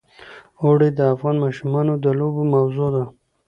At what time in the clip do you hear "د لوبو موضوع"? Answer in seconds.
2.03-2.87